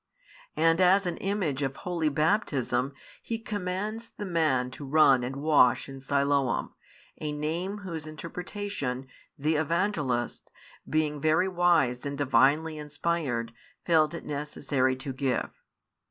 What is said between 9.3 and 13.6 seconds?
the Evangelist, being very wise and Divinely inspired,